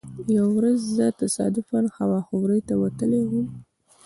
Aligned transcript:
یوه 0.37 0.51
ورځ 0.57 0.79
زه 0.97 1.05
تصادفا 1.21 1.79
هوا 1.97 2.19
خورۍ 2.27 2.59
ته 2.67 2.73
وتلی 2.83 3.21
وم. 3.29 3.47